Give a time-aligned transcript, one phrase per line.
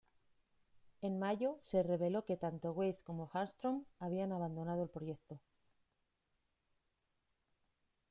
[1.03, 5.39] En mayo se reveló que tanto Weisz como Hallström habían abandonado el proyecto.